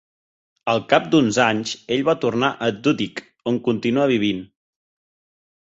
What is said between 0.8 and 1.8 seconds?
cap d'uns anys,